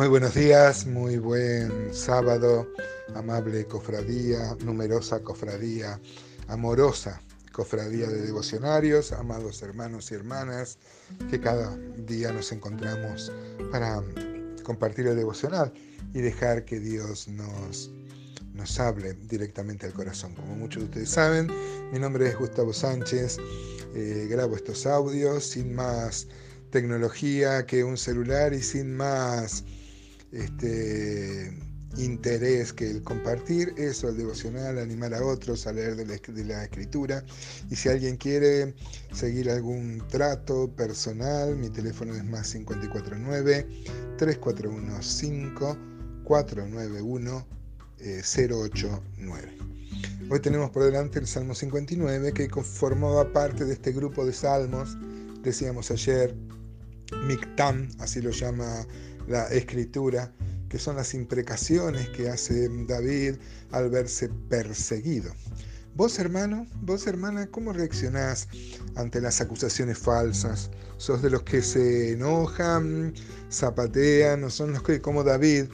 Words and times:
Muy 0.00 0.08
buenos 0.08 0.34
días, 0.34 0.86
muy 0.86 1.18
buen 1.18 1.92
sábado, 1.92 2.66
amable 3.14 3.66
cofradía, 3.66 4.56
numerosa 4.64 5.20
cofradía, 5.20 6.00
amorosa 6.48 7.20
cofradía 7.52 8.06
de 8.06 8.22
devocionarios, 8.22 9.12
amados 9.12 9.60
hermanos 9.60 10.10
y 10.10 10.14
hermanas, 10.14 10.78
que 11.28 11.38
cada 11.38 11.76
día 11.98 12.32
nos 12.32 12.50
encontramos 12.50 13.30
para 13.70 14.02
compartir 14.62 15.06
el 15.06 15.16
devocional 15.16 15.70
y 16.14 16.22
dejar 16.22 16.64
que 16.64 16.80
Dios 16.80 17.28
nos, 17.28 17.90
nos 18.54 18.80
hable 18.80 19.12
directamente 19.28 19.84
al 19.84 19.92
corazón. 19.92 20.34
Como 20.34 20.56
muchos 20.56 20.84
de 20.84 20.88
ustedes 20.88 21.10
saben, 21.10 21.52
mi 21.92 21.98
nombre 21.98 22.26
es 22.26 22.38
Gustavo 22.38 22.72
Sánchez, 22.72 23.36
eh, 23.94 24.28
grabo 24.30 24.56
estos 24.56 24.86
audios 24.86 25.44
sin 25.44 25.74
más 25.74 26.26
tecnología 26.70 27.66
que 27.66 27.84
un 27.84 27.98
celular 27.98 28.54
y 28.54 28.62
sin 28.62 28.96
más 28.96 29.62
este, 30.32 31.56
interés 31.96 32.72
que 32.72 32.90
el 32.90 33.02
compartir 33.02 33.74
eso, 33.76 34.08
el 34.08 34.16
devocional, 34.16 34.78
animar 34.78 35.14
a 35.14 35.24
otros 35.24 35.66
a 35.66 35.72
leer 35.72 35.96
de 35.96 36.44
la, 36.44 36.64
escritura. 36.64 37.24
Y 37.70 37.76
si 37.76 37.88
alguien 37.88 38.16
quiere 38.16 38.74
seguir 39.12 39.50
algún 39.50 40.02
trato 40.08 40.70
personal, 40.74 41.56
mi 41.56 41.68
teléfono 41.70 42.14
es 42.14 42.24
más 42.24 42.52
549 42.52 43.66
3415 44.18 45.78
491 46.24 47.46
089. 48.00 49.58
Hoy 50.30 50.40
tenemos 50.40 50.70
por 50.70 50.84
delante 50.84 51.18
el 51.18 51.26
Salmo 51.26 51.54
59 51.54 52.32
que 52.32 52.48
formaba 52.62 53.30
parte 53.32 53.64
de 53.64 53.72
este 53.72 53.92
grupo 53.92 54.24
de 54.24 54.32
salmos, 54.32 54.96
decíamos 55.42 55.90
ayer, 55.90 56.34
Mictam, 57.26 57.88
así 57.98 58.22
lo 58.22 58.30
llama 58.30 58.86
la 59.30 59.46
escritura, 59.46 60.32
que 60.68 60.78
son 60.78 60.96
las 60.96 61.14
imprecaciones 61.14 62.08
que 62.08 62.28
hace 62.28 62.68
David 62.86 63.36
al 63.70 63.88
verse 63.88 64.28
perseguido. 64.48 65.32
Vos 65.94 66.18
hermano, 66.18 66.66
vos 66.82 67.06
hermana, 67.06 67.46
¿cómo 67.46 67.72
reaccionás 67.72 68.48
ante 68.96 69.20
las 69.20 69.40
acusaciones 69.40 69.98
falsas? 69.98 70.70
¿Sos 70.96 71.22
de 71.22 71.30
los 71.30 71.44
que 71.44 71.62
se 71.62 72.12
enojan, 72.12 73.14
zapatean 73.52 74.42
o 74.44 74.50
son 74.50 74.72
los 74.72 74.82
que, 74.82 75.00
como 75.00 75.22
David, 75.22 75.66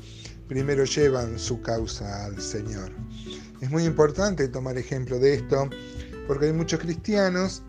primero 0.48 0.84
llevan 0.84 1.38
su 1.38 1.60
causa 1.62 2.26
al 2.26 2.40
Señor? 2.40 2.92
Es 3.62 3.70
muy 3.70 3.84
importante 3.84 4.48
tomar 4.48 4.76
ejemplo 4.76 5.18
de 5.18 5.34
esto 5.34 5.70
porque 6.26 6.46
hay 6.46 6.52
muchos 6.52 6.80
cristianos 6.80 7.62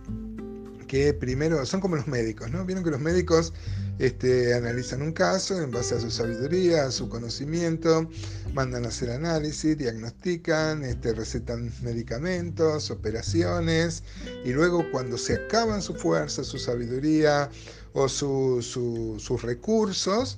que 0.88 1.14
primero 1.14 1.66
son 1.66 1.82
como 1.82 1.96
los 1.96 2.08
médicos, 2.08 2.50
¿no? 2.52 2.66
Vieron 2.66 2.84
que 2.84 2.92
los 2.92 3.00
médicos 3.00 3.54
este, 4.00 4.54
analizan 4.54 5.02
un 5.02 5.12
caso 5.12 5.62
en 5.62 5.72
base 5.72 5.96
a 5.96 6.00
su 6.00 6.12
sabiduría, 6.12 6.86
a 6.86 6.92
su 6.92 7.10
conocimiento, 7.10 8.10
mandan 8.54 8.86
a 8.86 8.90
hacer 8.90 9.10
análisis, 9.10 9.78
diagnostican, 9.78 10.84
este, 10.84 11.14
recetan 11.14 11.72
medicamentos, 11.82 12.92
operaciones, 12.92 14.04
y 14.46 14.52
luego 14.52 14.90
cuando 14.92 15.18
se 15.18 15.34
acaban 15.34 15.82
su 15.82 15.96
fuerza, 15.96 16.44
su 16.44 16.58
sabiduría 16.58 17.50
o 17.94 18.08
sus 18.08 19.42
recursos, 19.42 20.38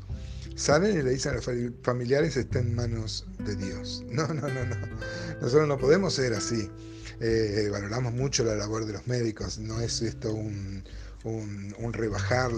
salen 0.55 0.99
y 0.99 1.03
le 1.03 1.11
dicen 1.11 1.33
a 1.33 1.35
los 1.35 1.49
familiares 1.83 2.37
está 2.37 2.59
en 2.59 2.75
manos 2.75 3.25
de 3.39 3.55
Dios. 3.55 4.03
No, 4.09 4.27
no, 4.27 4.47
no, 4.47 4.65
no. 4.65 4.75
Nosotros 5.41 5.67
no 5.67 5.77
podemos 5.77 6.13
ser 6.13 6.33
así. 6.33 6.69
Eh, 7.21 7.67
valoramos 7.69 8.13
mucho 8.13 8.45
la 8.45 8.55
labor 8.55 8.85
de 8.85 8.93
los 8.93 9.07
médicos, 9.07 9.59
no 9.59 9.81
es 9.81 10.01
esto 10.01 10.33
un, 10.33 10.83
rebajar 11.91 12.51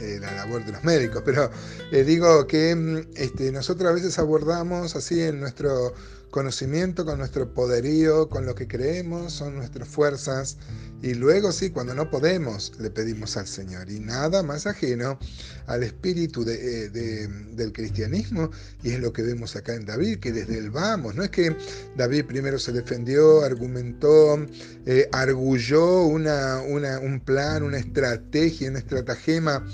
eh, 0.00 0.18
la, 0.20 0.32
labor 0.32 0.64
de 0.64 0.72
los 0.72 0.82
médicos, 0.82 1.22
pero 1.24 1.48
eh, 1.92 2.02
digo 2.02 2.46
que 2.48 2.74
mm, 2.74 2.98
este, 3.14 3.52
nosotros 3.52 3.88
a 3.90 3.94
veces 3.94 4.18
abordamos 4.18 4.96
así 4.96 5.22
en 5.22 5.38
nuestro 5.38 5.94
conocimiento, 6.30 7.04
con 7.04 7.18
nuestro 7.18 7.52
poderío, 7.52 8.28
con 8.28 8.46
lo 8.46 8.54
que 8.54 8.68
creemos, 8.68 9.32
son 9.32 9.56
nuestras 9.56 9.88
fuerzas. 9.88 10.56
Y 11.00 11.14
luego 11.14 11.52
sí, 11.52 11.70
cuando 11.70 11.94
no 11.94 12.10
podemos, 12.10 12.72
le 12.80 12.90
pedimos 12.90 13.36
al 13.36 13.46
Señor. 13.46 13.90
Y 13.90 14.00
nada 14.00 14.42
más 14.42 14.66
ajeno 14.66 15.18
al 15.66 15.82
espíritu 15.84 16.44
eh, 16.48 16.88
del 16.90 17.72
cristianismo. 17.72 18.50
Y 18.82 18.90
es 18.90 19.00
lo 19.00 19.12
que 19.12 19.22
vemos 19.22 19.54
acá 19.54 19.74
en 19.74 19.86
David, 19.86 20.18
que 20.18 20.32
desde 20.32 20.58
el 20.58 20.70
vamos, 20.70 21.14
no 21.14 21.22
es 21.22 21.30
que 21.30 21.56
David 21.96 22.24
primero 22.26 22.58
se 22.58 22.72
defendió, 22.72 23.42
argumentó, 23.42 24.44
eh, 24.86 25.08
argulló 25.12 26.02
una, 26.04 26.60
un 26.60 27.20
plan, 27.20 27.62
una 27.62 27.78
estrategia, 27.78 28.70
una 28.70 28.80
estratagema 28.80 29.64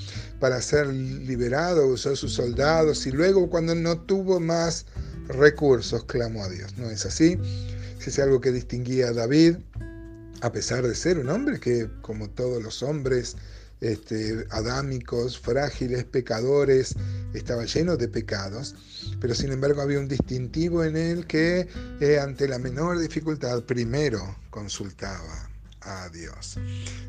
para 0.41 0.60
ser 0.60 0.88
liberado, 0.88 1.87
usó 1.87 2.14
sus 2.16 2.34
soldados. 2.34 3.06
Y 3.06 3.12
luego 3.12 3.48
cuando 3.48 3.75
no 3.75 3.98
tuvo 4.00 4.41
más 4.41 4.84
recursos, 5.28 6.04
clamó 6.04 6.44
a 6.44 6.48
Dios. 6.48 6.76
¿No 6.76 6.90
es 6.90 7.06
así? 7.06 7.38
Si 7.98 8.10
es 8.10 8.18
algo 8.18 8.40
que 8.40 8.52
distinguía 8.52 9.08
a 9.08 9.12
David, 9.12 9.56
a 10.40 10.52
pesar 10.52 10.86
de 10.86 10.94
ser 10.94 11.18
un 11.18 11.28
hombre 11.30 11.58
que, 11.60 11.88
como 12.02 12.28
todos 12.28 12.62
los 12.62 12.82
hombres, 12.82 13.36
este, 13.80 14.46
adámicos, 14.50 15.38
frágiles, 15.38 16.04
pecadores, 16.04 16.94
estaba 17.34 17.64
lleno 17.64 17.96
de 17.96 18.08
pecados, 18.08 18.74
pero 19.20 19.34
sin 19.34 19.52
embargo 19.52 19.82
había 19.82 19.98
un 19.98 20.08
distintivo 20.08 20.84
en 20.84 20.96
él 20.96 21.26
que 21.26 21.68
eh, 22.00 22.18
ante 22.18 22.48
la 22.48 22.58
menor 22.58 22.98
dificultad 22.98 23.62
primero 23.64 24.36
consultaba 24.50 25.50
a 25.84 26.08
Dios. 26.08 26.58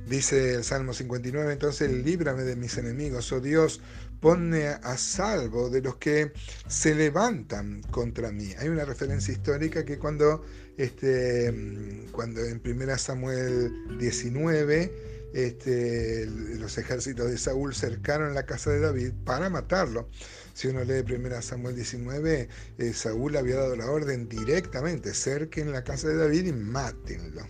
Dice 0.08 0.56
el 0.56 0.64
Salmo 0.64 0.94
59, 0.94 1.54
entonces 1.54 1.92
líbrame 1.92 2.44
de 2.44 2.56
mis 2.56 2.78
enemigos, 2.78 3.32
oh 3.32 3.40
Dios, 3.40 3.82
ponme 4.20 4.68
a 4.68 4.98
salvo 4.98 5.70
de 5.70 5.82
los 5.82 5.96
que 5.98 6.32
se 6.68 6.96
levantan 6.96 7.82
contra 7.92 8.32
mí. 8.32 8.54
Hay 8.60 8.70
una 8.70 8.86
referencia 8.86 9.34
histórica 9.34 9.86
que 9.86 9.98
cuando, 9.98 10.44
este, 10.78 12.08
cuando 12.12 12.44
en 12.44 12.62
1 12.66 12.98
Samuel 12.98 13.98
19, 13.98 15.16
este, 15.36 16.26
los 16.26 16.78
ejércitos 16.78 17.30
de 17.30 17.38
Saúl 17.38 17.76
cercaron 17.76 18.34
la 18.34 18.46
casa 18.46 18.72
de 18.72 18.80
David 18.80 19.12
para 19.26 19.50
matarlo. 19.50 20.10
Si 20.54 20.70
uno 20.70 20.84
lee 20.86 21.04
1 21.04 21.42
Samuel 21.42 21.76
19, 21.76 22.48
eh, 22.78 22.94
Saúl 22.94 23.36
había 23.36 23.58
dado 23.58 23.76
la 23.76 23.92
orden 23.92 24.30
directamente, 24.30 25.14
cerquen 25.14 25.74
la 25.74 25.84
casa 25.84 26.08
de 26.08 26.16
David 26.16 26.48
y 26.48 26.54
mátenlo. 26.54 27.46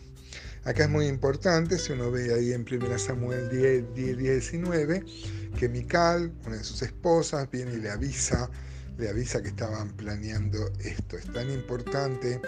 Acá 0.66 0.86
es 0.86 0.90
muy 0.90 1.06
importante, 1.06 1.78
si 1.78 1.94
uno 1.94 2.10
ve 2.10 2.34
ahí 2.34 2.52
en 2.52 2.66
1 2.68 2.98
Samuel 2.98 3.50
10, 3.50 3.94
10, 3.94 4.18
19, 4.18 5.06
que 5.60 5.70
Mical, 5.70 6.34
una 6.44 6.58
de 6.58 6.64
sus 6.64 6.82
esposas, 6.82 7.48
viene 7.52 7.74
y 7.74 7.78
le 7.78 7.92
avisa, 7.92 8.50
le 8.98 9.08
avisa 9.08 9.44
que 9.44 9.50
estaban 9.50 9.90
planeando 9.90 10.74
esto. 10.80 11.18
Es 11.18 11.32
tan 11.32 11.52
importante 11.52 12.42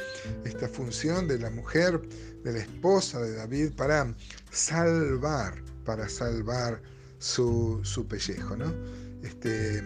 esta 0.46 0.68
función 0.68 1.28
de 1.28 1.38
la 1.38 1.52
mujer, 1.52 2.02
de 2.44 2.54
la 2.54 2.58
esposa 2.58 3.22
de 3.22 3.36
David, 3.36 3.74
para 3.74 4.12
salvar, 4.50 5.64
para 5.86 6.10
salvar 6.10 6.82
su, 7.20 7.84
pellejo. 8.10 8.58
¿no? 8.58 8.74
Este, 9.22 9.84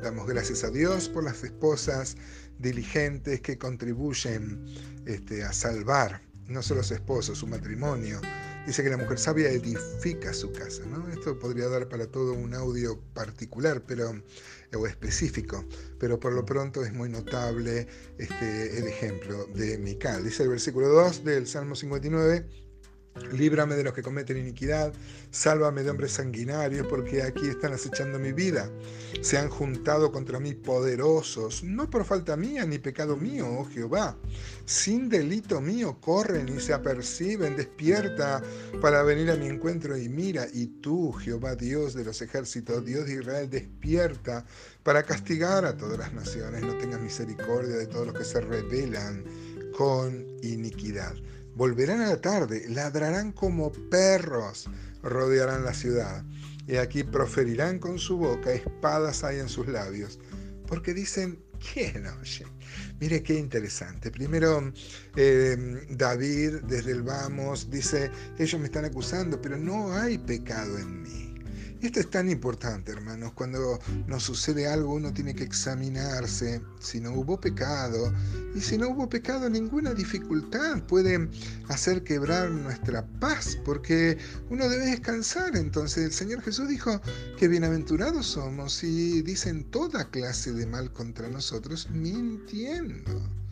damos 0.00 0.28
gracias 0.28 0.62
a 0.62 0.70
Dios 0.70 1.08
por 1.08 1.24
las 1.24 1.42
esposas 1.42 2.16
diligentes 2.60 3.40
que 3.40 3.58
contribuyen 3.58 4.64
este, 5.06 5.42
a 5.42 5.52
salvar 5.52 6.22
no 6.48 6.62
solo 6.62 6.82
su 6.82 6.94
esposo, 6.94 7.34
su 7.34 7.46
matrimonio. 7.46 8.20
Dice 8.66 8.82
que 8.82 8.88
la 8.88 8.96
mujer 8.96 9.18
sabia 9.18 9.50
edifica 9.50 10.32
su 10.32 10.52
casa. 10.52 10.82
¿no? 10.86 11.06
Esto 11.12 11.38
podría 11.38 11.68
dar 11.68 11.88
para 11.88 12.06
todo 12.06 12.32
un 12.32 12.54
audio 12.54 12.98
particular 13.12 13.82
pero, 13.86 14.22
o 14.74 14.86
específico, 14.86 15.64
pero 15.98 16.18
por 16.18 16.32
lo 16.32 16.44
pronto 16.44 16.84
es 16.84 16.92
muy 16.92 17.08
notable 17.08 17.86
este, 18.18 18.78
el 18.78 18.86
ejemplo 18.86 19.46
de 19.54 19.78
Mical. 19.78 20.24
Dice 20.24 20.44
el 20.44 20.48
versículo 20.48 20.88
2 20.88 21.24
del 21.24 21.46
Salmo 21.46 21.74
59. 21.74 22.63
Líbrame 23.32 23.76
de 23.76 23.84
los 23.84 23.94
que 23.94 24.02
cometen 24.02 24.38
iniquidad, 24.38 24.92
sálvame 25.30 25.84
de 25.84 25.90
hombres 25.90 26.12
sanguinarios, 26.12 26.86
porque 26.88 27.22
aquí 27.22 27.48
están 27.48 27.72
acechando 27.72 28.18
mi 28.18 28.32
vida. 28.32 28.68
Se 29.22 29.38
han 29.38 29.48
juntado 29.48 30.10
contra 30.10 30.40
mí 30.40 30.54
poderosos, 30.54 31.62
no 31.62 31.88
por 31.88 32.04
falta 32.04 32.36
mía 32.36 32.66
ni 32.66 32.78
pecado 32.78 33.16
mío, 33.16 33.46
oh 33.48 33.64
Jehová. 33.66 34.16
Sin 34.64 35.08
delito 35.08 35.60
mío 35.60 35.98
corren 36.00 36.48
y 36.48 36.60
se 36.60 36.72
aperciben, 36.72 37.56
despierta 37.56 38.42
para 38.80 39.04
venir 39.04 39.30
a 39.30 39.36
mi 39.36 39.46
encuentro 39.46 39.96
y 39.96 40.08
mira, 40.08 40.46
y 40.52 40.66
tú, 40.66 41.12
Jehová 41.12 41.54
Dios 41.54 41.94
de 41.94 42.04
los 42.04 42.20
ejércitos, 42.20 42.84
Dios 42.84 43.06
de 43.06 43.14
Israel, 43.14 43.48
despierta 43.48 44.44
para 44.82 45.04
castigar 45.04 45.64
a 45.64 45.76
todas 45.76 45.98
las 45.98 46.12
naciones. 46.12 46.62
No 46.62 46.76
tengas 46.78 47.00
misericordia 47.00 47.76
de 47.76 47.86
todos 47.86 48.08
los 48.08 48.18
que 48.18 48.24
se 48.24 48.40
rebelan 48.40 49.24
con 49.76 50.26
iniquidad. 50.42 51.14
Volverán 51.56 52.00
a 52.00 52.08
la 52.08 52.20
tarde, 52.20 52.66
ladrarán 52.68 53.32
como 53.32 53.70
perros, 53.72 54.68
rodearán 55.02 55.64
la 55.64 55.74
ciudad. 55.74 56.24
Y 56.66 56.76
aquí 56.76 57.04
proferirán 57.04 57.78
con 57.78 57.98
su 57.98 58.16
boca, 58.16 58.52
espadas 58.52 59.22
hay 59.22 59.38
en 59.38 59.48
sus 59.48 59.68
labios, 59.68 60.18
porque 60.66 60.94
dicen, 60.94 61.38
¿quién 61.72 62.06
oye? 62.06 62.46
Mire 63.00 63.22
qué 63.22 63.34
interesante. 63.34 64.10
Primero, 64.10 64.72
eh, 65.14 65.86
David 65.90 66.62
desde 66.66 66.92
el 66.92 67.02
vamos 67.02 67.70
dice, 67.70 68.10
ellos 68.38 68.60
me 68.60 68.66
están 68.66 68.86
acusando, 68.86 69.40
pero 69.40 69.58
no 69.58 69.92
hay 69.92 70.18
pecado 70.18 70.78
en 70.78 71.02
mí. 71.02 71.33
Esto 71.84 72.00
es 72.00 72.08
tan 72.08 72.30
importante, 72.30 72.92
hermanos. 72.92 73.34
Cuando 73.34 73.78
nos 74.06 74.22
sucede 74.22 74.66
algo, 74.66 74.94
uno 74.94 75.12
tiene 75.12 75.34
que 75.34 75.44
examinarse 75.44 76.62
si 76.80 76.98
no 76.98 77.12
hubo 77.12 77.38
pecado. 77.38 78.10
Y 78.54 78.62
si 78.62 78.78
no 78.78 78.88
hubo 78.88 79.06
pecado, 79.10 79.50
ninguna 79.50 79.92
dificultad 79.92 80.82
puede 80.84 81.28
hacer 81.68 82.02
quebrar 82.02 82.50
nuestra 82.50 83.06
paz, 83.20 83.58
porque 83.66 84.16
uno 84.48 84.66
debe 84.66 84.86
descansar. 84.86 85.56
Entonces 85.56 86.06
el 86.06 86.12
Señor 86.12 86.40
Jesús 86.40 86.68
dijo 86.68 87.02
que 87.36 87.48
bienaventurados 87.48 88.28
somos 88.28 88.82
y 88.82 89.20
dicen 89.20 89.64
toda 89.64 90.08
clase 90.08 90.54
de 90.54 90.64
mal 90.64 90.90
contra 90.90 91.28
nosotros, 91.28 91.90
mintiendo. 91.90 93.43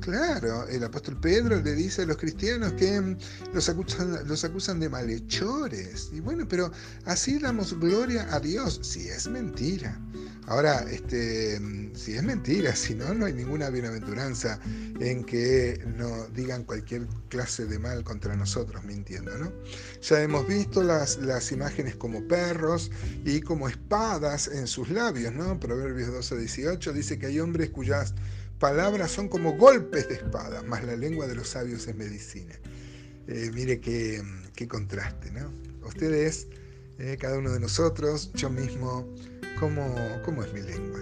Claro, 0.00 0.68
el 0.68 0.84
apóstol 0.84 1.18
Pedro 1.18 1.60
le 1.60 1.74
dice 1.74 2.02
a 2.02 2.06
los 2.06 2.16
cristianos 2.16 2.72
que 2.74 3.00
mm, 3.00 3.16
los 3.54 3.68
acusan, 3.68 4.26
los 4.26 4.44
acusan 4.44 4.80
de 4.80 4.88
malhechores. 4.88 6.10
Y 6.12 6.20
bueno, 6.20 6.46
pero 6.48 6.70
así 7.06 7.38
damos 7.38 7.78
gloria 7.78 8.26
a 8.34 8.40
Dios, 8.40 8.80
si 8.82 9.08
es 9.08 9.28
mentira. 9.28 9.98
Ahora, 10.46 10.84
este, 10.90 11.58
mm, 11.58 11.94
si 11.94 12.16
es 12.16 12.22
mentira, 12.22 12.76
si 12.76 12.94
no, 12.94 13.14
no 13.14 13.24
hay 13.24 13.32
ninguna 13.32 13.70
bienaventuranza 13.70 14.60
en 15.00 15.24
que 15.24 15.82
no 15.96 16.26
digan 16.28 16.64
cualquier 16.64 17.06
clase 17.28 17.64
de 17.64 17.78
mal 17.78 18.04
contra 18.04 18.36
nosotros 18.36 18.84
mintiendo, 18.84 19.36
¿no? 19.38 19.52
Ya 20.02 20.22
hemos 20.22 20.46
visto 20.46 20.82
las, 20.82 21.16
las 21.18 21.50
imágenes 21.50 21.96
como 21.96 22.26
perros 22.28 22.90
y 23.24 23.40
como 23.40 23.68
espadas 23.68 24.48
en 24.48 24.66
sus 24.66 24.90
labios, 24.90 25.32
¿no? 25.32 25.58
Proverbios 25.58 26.12
12, 26.12 26.36
18 26.36 26.92
dice 26.92 27.18
que 27.18 27.26
hay 27.26 27.40
hombres 27.40 27.70
cuyas 27.70 28.14
palabras 28.58 29.10
son 29.10 29.28
como 29.28 29.56
golpes 29.56 30.08
de 30.08 30.14
espada, 30.14 30.62
más 30.62 30.84
la 30.84 30.96
lengua 30.96 31.26
de 31.26 31.34
los 31.34 31.48
sabios 31.48 31.86
es 31.86 31.94
medicina. 31.94 32.54
Eh, 33.26 33.50
mire 33.54 33.80
qué, 33.80 34.22
qué, 34.54 34.68
contraste, 34.68 35.30
¿no? 35.30 35.50
Ustedes, 35.86 36.48
eh, 36.98 37.16
cada 37.18 37.38
uno 37.38 37.52
de 37.52 37.60
nosotros, 37.60 38.30
yo 38.34 38.50
mismo, 38.50 39.08
¿cómo, 39.58 39.94
¿cómo 40.24 40.44
es 40.44 40.52
mi 40.52 40.60
lengua? 40.60 41.00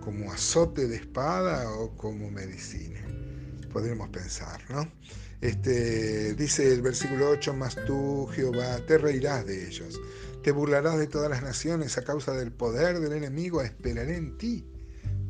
¿Como 0.00 0.32
azote 0.32 0.88
de 0.88 0.96
espada 0.96 1.70
o 1.70 1.96
como 1.96 2.30
medicina? 2.30 3.00
Podríamos 3.72 4.08
pensar, 4.10 4.60
¿no? 4.70 4.90
Este, 5.40 6.34
dice 6.34 6.72
el 6.72 6.82
versículo 6.82 7.30
8, 7.30 7.54
más 7.54 7.76
tú, 7.84 8.28
Jehová, 8.32 8.78
te 8.86 8.96
reirás 8.96 9.44
de 9.44 9.66
ellos, 9.66 10.00
te 10.42 10.52
burlarás 10.52 10.98
de 10.98 11.08
todas 11.08 11.30
las 11.30 11.42
naciones 11.42 11.98
a 11.98 12.04
causa 12.04 12.32
del 12.32 12.52
poder 12.52 13.00
del 13.00 13.12
enemigo, 13.12 13.60
esperaré 13.60 14.16
en 14.16 14.38
ti, 14.38 14.64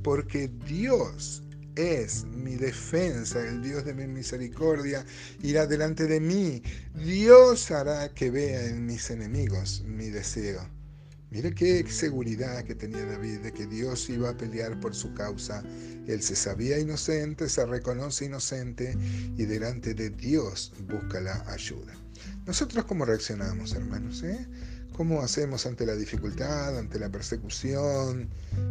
porque 0.02 0.48
Dios 0.66 1.42
es 1.76 2.24
mi 2.24 2.56
defensa, 2.56 3.40
el 3.40 3.62
Dios 3.62 3.84
de 3.84 3.94
mi 3.94 4.06
misericordia 4.06 5.04
irá 5.42 5.66
delante 5.66 6.06
de 6.06 6.20
mí. 6.20 6.62
Dios 6.94 7.70
hará 7.70 8.12
que 8.12 8.30
vea 8.30 8.66
en 8.66 8.86
mis 8.86 9.10
enemigos 9.10 9.82
mi 9.86 10.10
deseo. 10.10 10.69
Mire 11.30 11.54
qué 11.54 11.90
seguridad 11.90 12.62
que 12.64 12.74
tenía 12.74 13.06
David 13.06 13.38
de 13.38 13.52
que 13.52 13.66
Dios 13.66 14.10
iba 14.10 14.28
a 14.28 14.36
pelear 14.36 14.78
por 14.80 14.94
su 14.94 15.14
causa. 15.14 15.64
Él 16.06 16.22
se 16.22 16.36
sabía 16.36 16.78
inocente, 16.78 17.48
se 17.48 17.64
reconoce 17.64 18.26
inocente 18.26 18.94
y 19.38 19.44
delante 19.46 19.94
de 19.94 20.10
Dios 20.10 20.74
busca 20.86 21.22
la 21.22 21.42
ayuda. 21.50 21.94
Nosotros 22.44 22.84
cómo 22.84 23.06
reaccionamos, 23.06 23.72
hermanos, 23.72 24.22
¿eh? 24.22 24.46
¿Cómo 24.94 25.22
hacemos 25.22 25.64
ante 25.64 25.86
la 25.86 25.96
dificultad, 25.96 26.76
ante 26.76 26.98
la 26.98 27.08
persecución? 27.08 28.28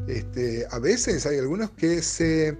Este, 0.08 0.68
a 0.70 0.78
veces 0.78 1.26
hay 1.26 1.40
algunos 1.40 1.72
que 1.72 2.04
se 2.04 2.56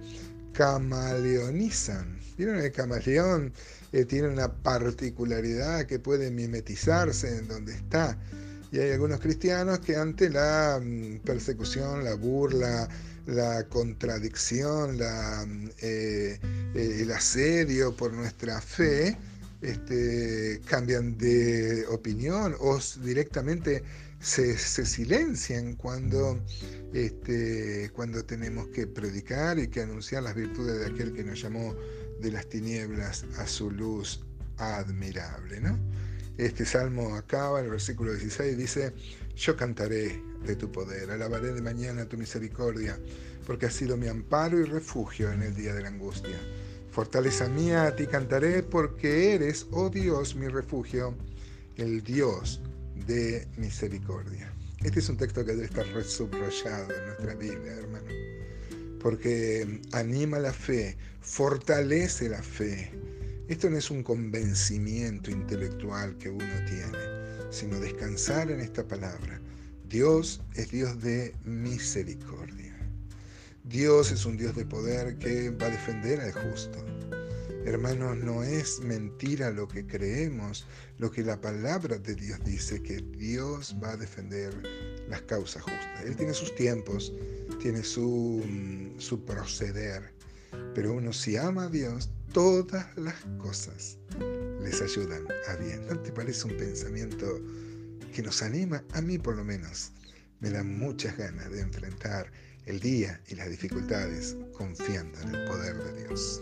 camaleonizan. 0.54 2.20
Vieron 2.38 2.58
el 2.60 2.72
camaleón 2.72 3.54
eh, 3.94 4.06
tiene 4.06 4.30
una 4.30 4.52
particularidad 4.54 5.86
que 5.86 6.00
puede 6.00 6.32
mimetizarse 6.32 7.38
en 7.38 7.48
donde 7.48 7.74
está. 7.74 8.18
Y 8.72 8.80
hay 8.80 8.92
algunos 8.92 9.20
cristianos 9.20 9.80
que 9.80 9.98
ante 9.98 10.30
la 10.30 10.80
mm, 10.82 11.20
persecución, 11.26 12.06
la 12.06 12.16
burla, 12.16 12.88
la 13.26 13.68
contradicción, 13.68 14.96
mm, 14.98 15.70
eh, 15.82 16.40
eh, 16.74 16.98
el 17.02 17.12
asedio 17.12 17.96
por 17.96 18.14
nuestra 18.14 18.62
fe, 18.62 19.18
este, 19.62 20.62
cambian 20.66 21.18
de 21.18 21.86
opinión 21.88 22.56
o 22.60 22.80
directamente 23.04 23.84
se, 24.22 24.56
silencian 24.86 25.76
cuando, 25.76 26.40
este, 26.94 27.90
cuando 27.94 28.24
tenemos 28.24 28.68
que 28.68 28.86
predicar 28.86 29.58
y 29.58 29.68
que 29.68 29.82
anunciar 29.82 30.24
las 30.24 30.36
virtudes 30.36 30.80
de 30.80 30.86
aquel 30.86 31.14
que 31.14 31.24
nos 31.24 31.42
llamó 31.42 31.76
de 32.22 32.32
las 32.32 32.48
tinieblas 32.48 33.26
a 33.40 33.48
su 33.48 33.72
luz 33.72 34.24
admirable. 34.58 35.60
¿no? 35.60 35.78
Este 36.38 36.66
salmo 36.66 37.16
acaba, 37.16 37.60
en 37.60 37.66
el 37.66 37.72
versículo 37.72 38.12
16 38.12 38.58
dice, 38.58 38.94
yo 39.36 39.58
cantaré 39.58 40.22
de 40.46 40.56
tu 40.56 40.72
poder, 40.72 41.10
alabaré 41.10 41.54
de 41.54 41.62
mañana 41.62 42.06
tu 42.06 42.16
misericordia, 42.16 43.00
porque 43.48 43.66
has 43.66 43.74
sido 43.74 43.98
mi 43.98 44.08
amparo 44.08 44.60
y 44.60 44.66
refugio 44.66 45.32
en 45.32 45.42
el 45.42 45.56
día 45.56 45.74
de 45.74 45.82
la 45.82 45.88
angustia. 45.88 46.40
Fortaleza 46.92 47.48
mía, 47.48 47.88
a 47.88 47.96
ti 47.96 48.06
cantaré, 48.06 48.62
porque 48.62 49.34
eres, 49.34 49.66
oh 49.72 49.90
Dios, 49.90 50.36
mi 50.36 50.48
refugio, 50.48 51.16
el 51.78 52.04
Dios 52.04 52.62
de 52.96 53.48
misericordia. 53.58 54.54
Este 54.84 55.00
es 55.00 55.10
un 55.10 55.18
texto 55.18 55.46
que 55.46 55.54
debe 55.54 55.66
estar 55.66 55.86
subrayado 56.04 56.96
en 56.96 57.06
nuestra 57.06 57.36
Biblia, 57.36 57.74
hermano, 57.74 58.10
porque 59.00 59.82
anima 59.92 60.40
la 60.40 60.54
fe, 60.54 60.98
fortalece 61.22 62.30
la 62.30 62.42
fe. 62.42 62.92
Esto 63.48 63.70
no 63.70 63.78
es 63.78 63.92
un 63.92 64.02
convencimiento 64.02 65.30
intelectual 65.30 66.18
que 66.18 66.30
uno 66.30 66.46
tiene, 66.68 67.52
sino 67.52 67.80
descansar 67.80 68.50
en 68.50 68.60
esta 68.60 68.88
palabra. 68.88 69.40
Dios 69.88 70.42
es 70.56 70.72
Dios 70.72 71.02
de 71.02 71.36
misericordia. 71.44 72.76
Dios 73.64 74.12
es 74.12 74.26
un 74.26 74.38
Dios 74.38 74.56
de 74.56 74.66
poder 74.66 75.18
que 75.18 75.52
va 75.52 75.68
a 75.68 75.70
defender 75.70 76.22
al 76.22 76.32
justo. 76.32 76.84
Hermanos, 77.66 78.18
no 78.18 78.44
es 78.44 78.80
mentira 78.80 79.52
lo 79.52 79.68
que 79.68 79.86
creemos, 79.86 80.66
lo 80.98 81.12
que 81.12 81.24
la 81.24 81.40
palabra 81.40 82.00
de 82.00 82.16
Dios 82.16 82.40
dice, 82.44 82.82
que 82.82 82.98
Dios 82.98 83.76
va 83.82 83.92
a 83.92 83.98
defender 83.98 84.52
las 85.08 85.22
causas 85.24 85.62
justas. 85.62 86.04
Él 86.04 86.16
tiene 86.16 86.34
sus 86.34 86.56
tiempos, 86.56 87.14
tiene 87.62 87.84
su, 87.84 88.44
mm, 88.48 89.00
su 89.00 89.24
proceder, 89.24 90.12
pero 90.74 90.94
uno 90.94 91.14
si 91.14 91.38
ama 91.38 91.66
a 91.66 91.70
Dios, 91.70 92.10
todas 92.34 92.86
las 92.98 93.16
cosas 93.38 93.98
les 94.64 94.82
ayudan 94.82 95.28
a 95.48 95.56
bien. 95.56 95.86
¿No 95.88 96.00
te 96.00 96.12
parece 96.12 96.48
un 96.48 96.58
pensamiento 96.58 97.40
que 98.14 98.24
nos 98.24 98.42
anima? 98.42 98.84
A 98.94 99.02
mí 99.02 99.20
por 99.20 99.36
lo 99.36 99.44
menos 99.44 99.92
me 100.40 100.50
da 100.50 100.64
muchas 100.64 101.16
ganas 101.16 101.52
de 101.52 101.62
enfrentar 101.62 102.32
el 102.66 102.80
día 102.80 103.22
y 103.28 103.36
las 103.36 103.50
dificultades 103.50 104.36
confiando 104.54 105.20
en 105.22 105.36
el 105.36 105.46
poder 105.46 105.78
de 105.78 106.08
Dios. 106.08 106.42